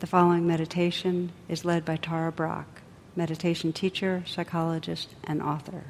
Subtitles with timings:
[0.00, 2.68] The following meditation is led by Tara Brach,
[3.16, 5.86] meditation teacher, psychologist, and author.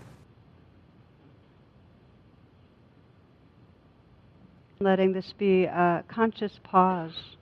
[4.80, 7.36] Letting this be a conscious pause.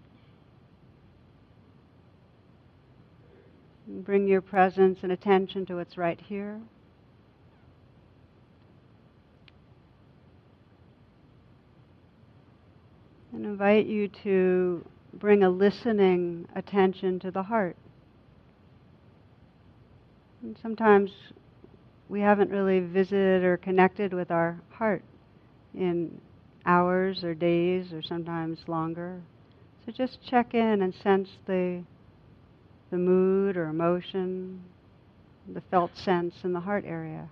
[3.87, 6.61] Bring your presence and attention to what's right here.
[13.33, 14.85] And invite you to
[15.27, 17.77] bring a listening attention to the heart.
[20.41, 21.11] And sometimes
[22.09, 25.03] we haven't really visited or connected with our heart
[25.75, 26.21] in
[26.65, 29.21] hours or days or sometimes longer.
[29.85, 31.83] So just check in and sense the,
[32.93, 34.63] the mood or emotion,
[35.53, 37.29] the felt sense in the heart area.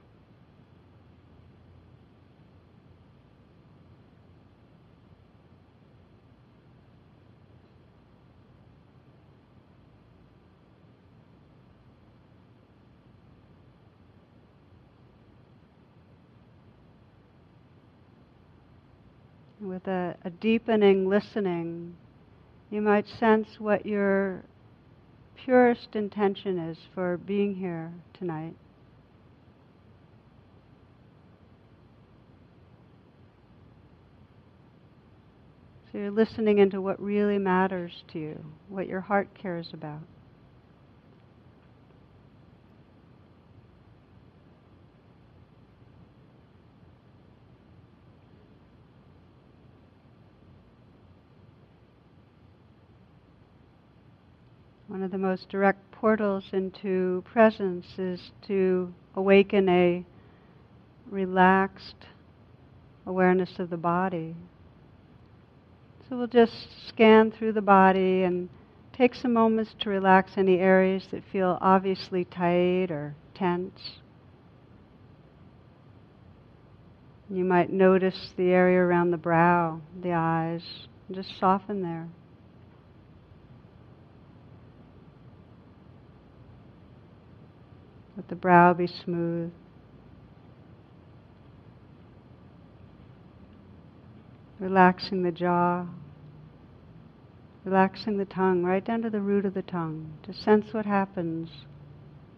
[19.61, 21.97] With a, a deepening listening,
[22.71, 24.43] you might sense what your
[25.37, 28.55] purest intention is for being here tonight.
[35.93, 40.01] So you're listening into what really matters to you, what your heart cares about.
[54.87, 60.05] One of the most direct portals into presence is to awaken a
[61.11, 62.07] relaxed
[63.07, 64.37] awareness of the body.
[66.09, 68.51] So we'll just scan through the body and
[68.93, 73.99] take some moments to relax any areas that feel obviously tight or tense.
[77.31, 80.63] You might notice the area around the brow, the eyes,
[81.11, 82.07] just soften there.
[88.25, 89.53] Let the brow be smooth.
[94.59, 95.85] Relaxing the jaw.
[97.67, 100.15] Relaxing the tongue right down to the root of the tongue.
[100.23, 101.51] To sense what happens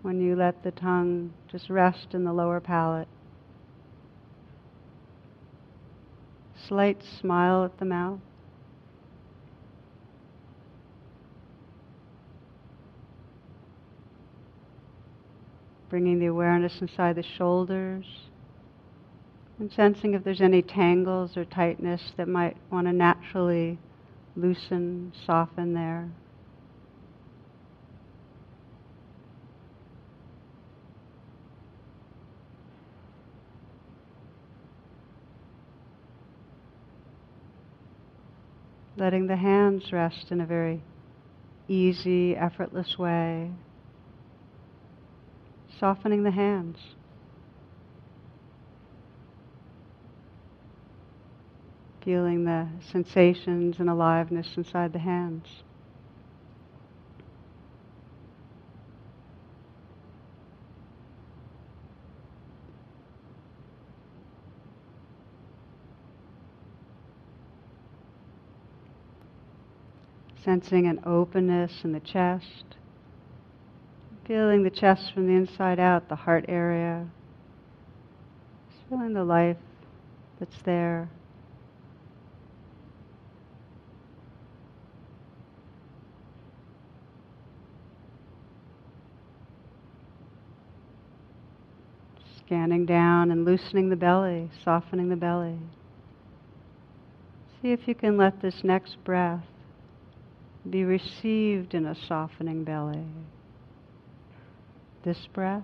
[0.02, 3.06] when you let the tongue just rest in the lower palate.
[6.66, 8.18] Slight smile at the mouth.
[15.96, 18.04] Bringing the awareness inside the shoulders
[19.58, 23.78] and sensing if there's any tangles or tightness that might want to naturally
[24.36, 26.10] loosen, soften there.
[38.98, 40.82] Letting the hands rest in a very
[41.68, 43.50] easy, effortless way
[45.78, 46.78] softening the hands.
[52.04, 55.46] Feeling the sensations and aliveness inside the hands.
[70.44, 72.75] Sensing an openness in the chest.
[74.26, 77.06] Feeling the chest from the inside out, the heart area.
[78.68, 79.56] Just feeling the life
[80.40, 81.08] that's there.
[92.44, 95.58] Scanning down and loosening the belly, softening the belly.
[97.62, 99.44] See if you can let this next breath
[100.68, 103.04] be received in a softening belly
[105.06, 105.62] this breath.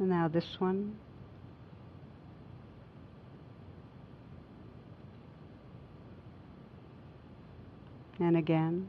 [0.00, 0.96] And now this one.
[8.18, 8.88] And again.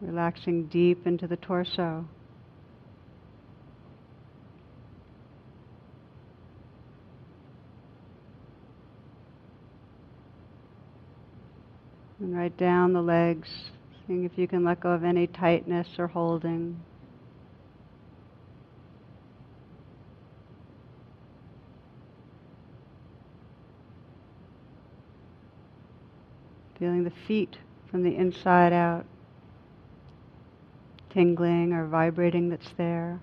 [0.00, 2.06] Relaxing deep into the torso.
[12.22, 13.48] And right down the legs,
[14.06, 16.80] seeing if you can let go of any tightness or holding.
[26.78, 27.58] Feeling the feet
[27.90, 29.04] from the inside out,
[31.10, 33.18] tingling or vibrating that's there.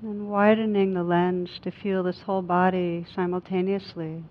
[0.00, 4.22] And widening the lens to feel this whole body simultaneously.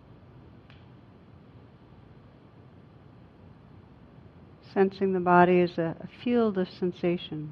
[4.73, 7.51] Sensing the body as a, field of sensation.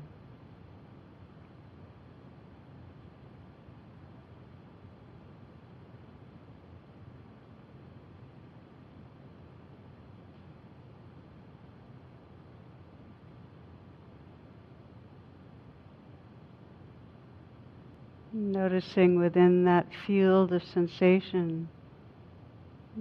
[18.76, 21.70] Noticing within that field of sensation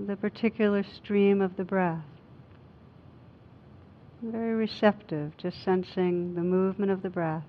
[0.06, 2.04] the particular stream of the breath.
[4.22, 7.42] Very receptive, just sensing the movement of the breath.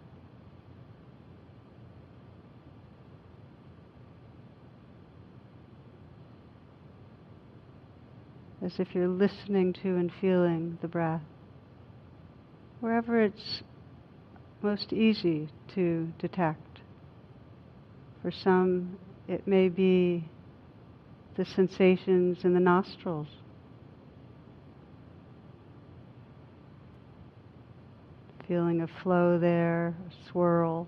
[8.60, 11.22] As if you're listening to and feeling the breath.
[12.80, 13.62] Wherever it's
[14.64, 16.75] most easy to detect.
[18.26, 20.28] For some, it may be
[21.36, 23.28] the sensations in the nostrils.
[28.48, 30.88] Feeling a flow there, a swirl,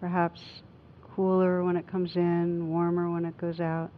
[0.00, 0.40] perhaps
[1.14, 3.90] cooler when it comes in, warmer when it goes out.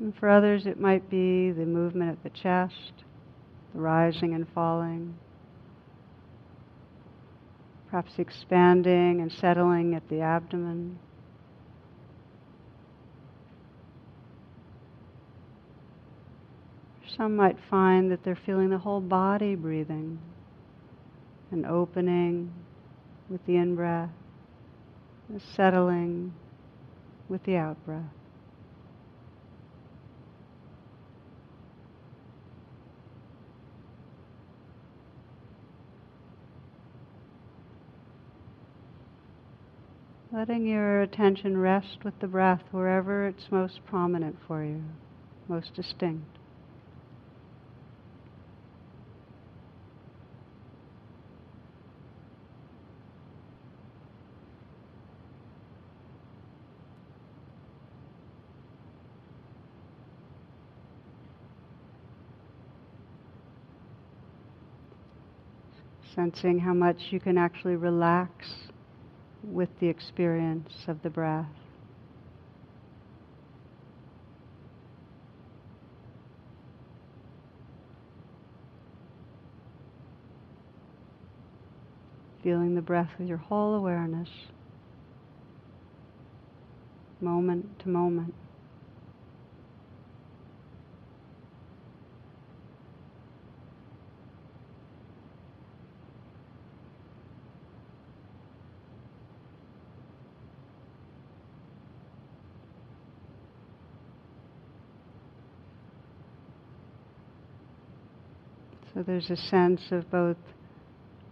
[0.00, 2.92] And for others, it might be the movement of the chest,
[3.72, 5.14] the rising and falling
[7.92, 10.98] perhaps expanding and settling at the abdomen.
[17.14, 20.18] Some might find that they're feeling the whole body breathing,
[21.50, 22.50] and opening
[23.28, 24.08] with the in breath,
[25.54, 26.32] settling
[27.28, 28.21] with the out breath.
[40.34, 44.82] Letting your attention rest with the breath wherever it's most prominent for you,
[45.46, 46.24] most distinct.
[66.14, 68.71] Sensing how much you can actually relax
[69.52, 71.46] with the experience of the breath.
[82.42, 84.28] Feeling the breath with your whole awareness,
[87.20, 88.34] moment to moment.
[108.94, 110.36] So there's a sense of both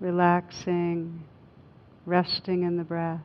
[0.00, 1.23] relaxing,
[2.07, 3.21] resting in the breath,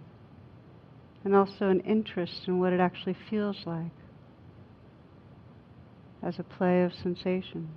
[1.24, 3.92] and also an interest in what it actually feels like
[6.22, 7.70] as a play of sensation.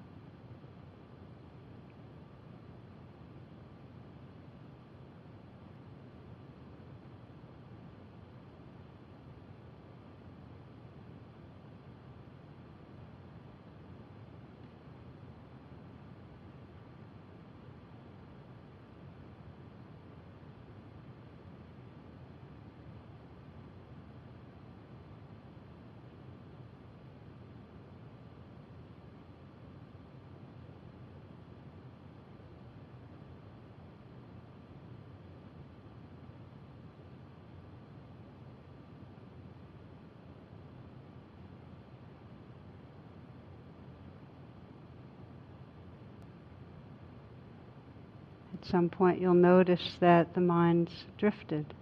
[48.50, 51.74] At some point, you'll notice that the mind's drifted.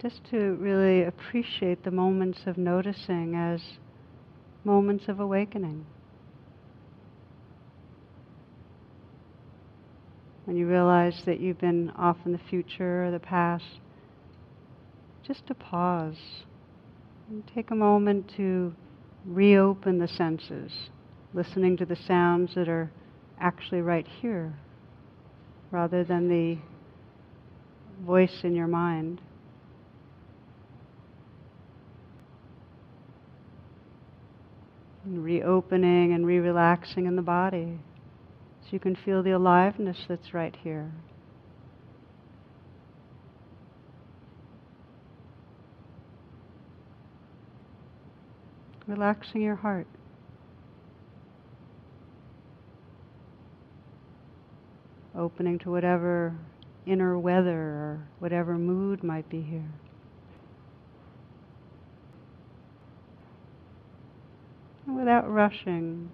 [0.00, 3.60] Just to really appreciate the moments of noticing as
[4.64, 5.86] moments of awakening.
[10.44, 13.80] When you realize that you've been off in the future or the past,
[15.26, 16.44] just to pause
[17.28, 18.74] and take a moment to
[19.24, 20.72] reopen the senses,
[21.34, 22.92] listening to the sounds that are
[23.40, 24.56] actually right here
[25.70, 26.58] rather than the
[28.04, 29.20] voice in your mind.
[35.04, 37.78] And reopening and re relaxing in the body
[38.62, 40.90] so you can feel the aliveness that's right here.
[48.88, 49.86] Relaxing your heart.
[55.16, 56.36] Opening to whatever
[56.84, 59.70] inner weather or whatever mood might be here.
[64.86, 66.10] And without rushing,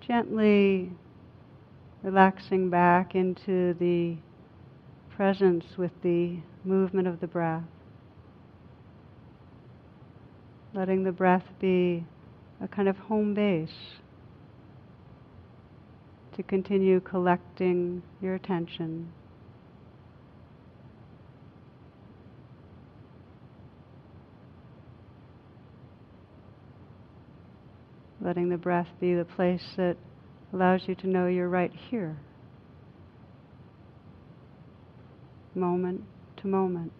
[0.00, 0.90] gently
[2.02, 4.16] relaxing back into the
[5.10, 7.64] presence with the movement of the breath.
[10.72, 12.04] Letting the breath be
[12.60, 13.98] a kind of home base
[16.38, 19.12] to continue collecting your attention.
[28.20, 29.96] Letting the breath be the place that
[30.52, 32.16] allows you to know you're right here,
[35.56, 36.04] moment
[36.36, 36.92] to moment.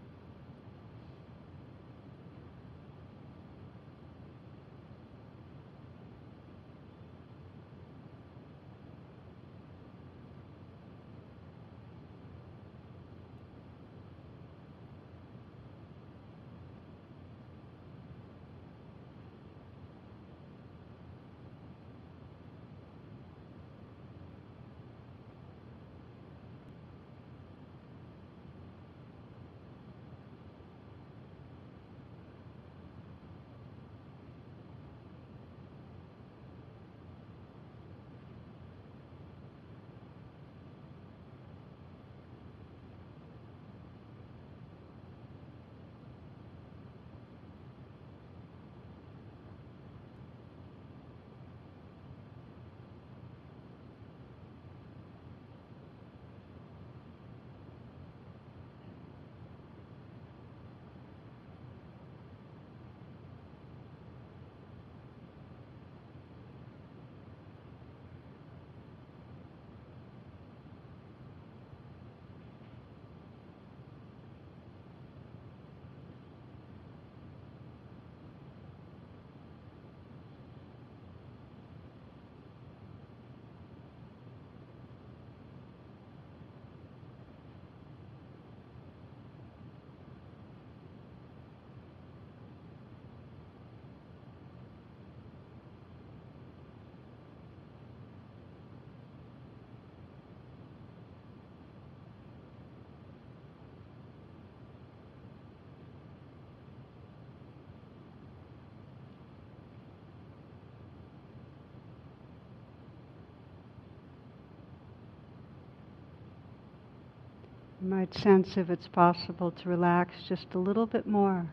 [117.88, 121.46] Might sense if it's possible to relax just a little bit more.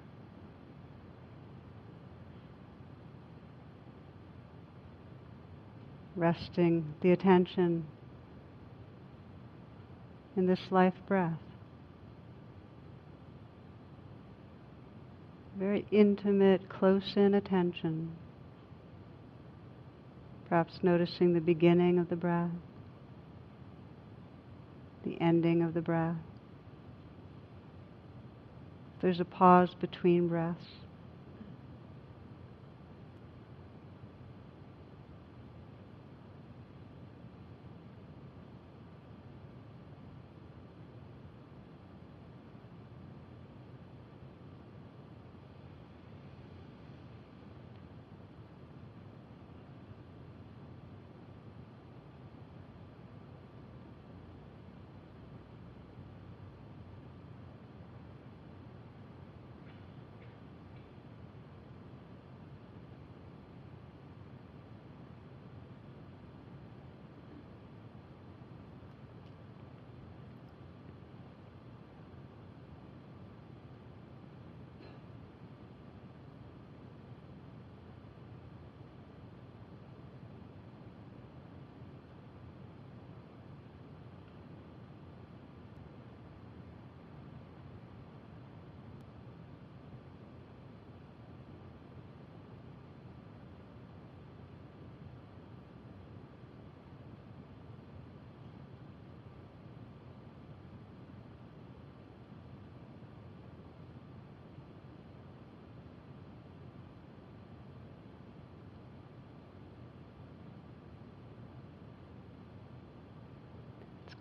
[6.16, 7.86] Resting the attention
[10.36, 11.40] in this life breath.
[15.58, 18.12] Very intimate, close in attention.
[20.50, 22.52] Perhaps noticing the beginning of the breath
[25.06, 26.16] the ending of the breath.
[29.02, 30.66] There's a pause between breaths.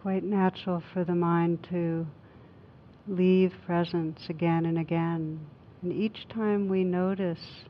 [0.05, 2.07] Quite natural for the mind to
[3.09, 5.41] leave presence again and again.
[5.81, 7.65] And each time we notice,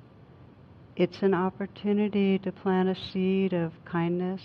[0.96, 4.42] it's an opportunity to plant a seed of kindness,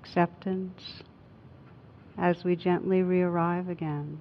[0.00, 1.02] acceptance,
[2.16, 4.20] as we gently re-arrive again.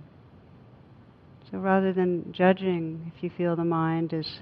[1.51, 4.39] So rather than judging if you feel the mind is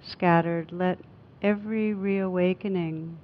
[0.00, 0.98] scattered, let
[1.42, 3.18] every reawakening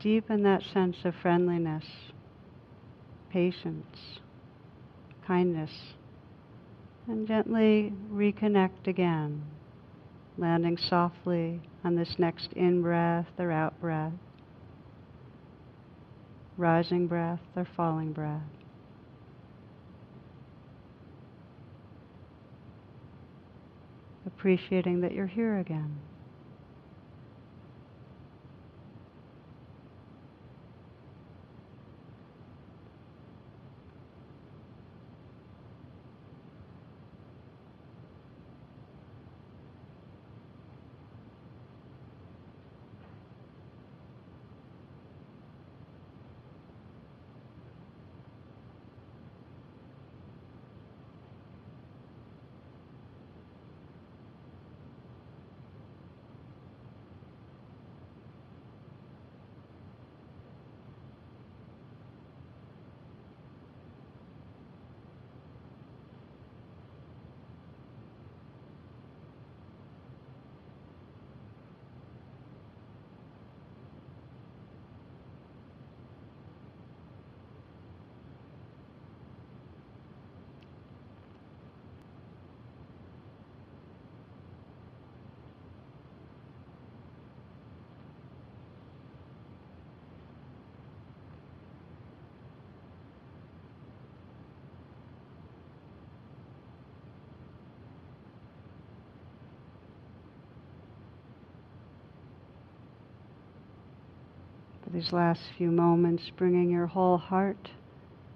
[0.00, 1.84] deepen that sense of friendliness,
[3.34, 4.20] patience,
[5.26, 5.72] kindness,
[7.08, 9.42] and gently reconnect again,
[10.38, 14.12] landing softly on this next in breath or out breath,
[16.56, 18.40] rising breath or falling breath.
[24.26, 25.96] appreciating that you're here again.
[104.94, 107.70] These last few moments, bringing your whole heart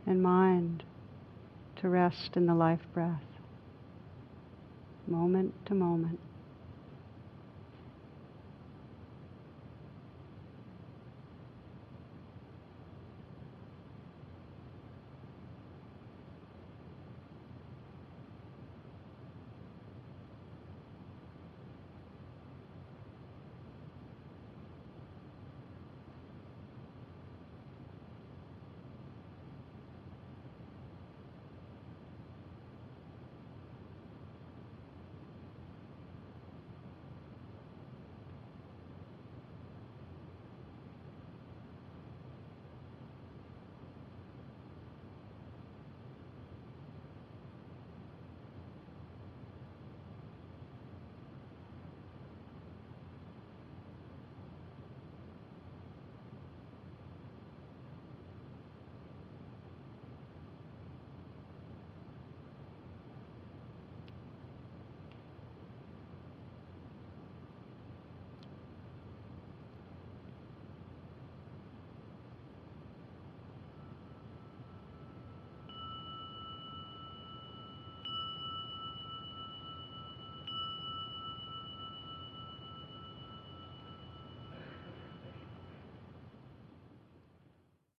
[0.07, 0.83] and mind
[1.77, 3.23] to rest in the life breath,
[5.07, 6.19] moment to moment.